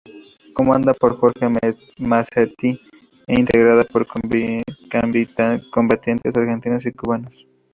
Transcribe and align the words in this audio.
Comandada 0.55 0.95
por 0.95 1.15
Jorge 1.15 1.45
Masetti 1.99 2.81
e 3.27 3.35
integrada 3.39 3.83
por 3.83 4.07
combatientes 4.07 6.35
argentinos 6.35 6.83
y 6.87 6.91
cubanos. 6.91 7.45